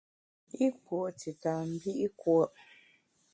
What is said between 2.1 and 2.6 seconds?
kùo’.